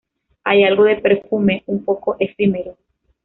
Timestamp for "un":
1.67-1.85